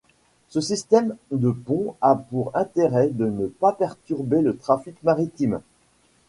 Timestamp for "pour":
2.15-2.55